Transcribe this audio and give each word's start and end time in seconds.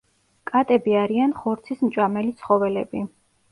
კატები 0.51 0.95
არიან 1.01 1.35
ხორცისმჭამელი 1.43 2.35
ცხოველები. 2.43 3.07